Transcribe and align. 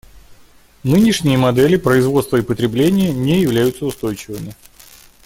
Нынешние 0.81 1.37
модели 1.37 1.77
производства 1.77 2.37
и 2.37 2.41
потребления 2.41 3.13
не 3.13 3.39
являются 3.39 3.85
устойчивыми. 3.85 4.55